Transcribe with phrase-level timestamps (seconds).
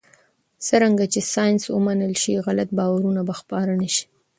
[0.67, 4.05] څرنګه چې ساینس ومنل شي، غلط باورونه به خپاره نه شي.